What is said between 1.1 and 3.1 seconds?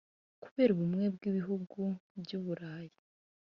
bw’ibihugu by’i Burayi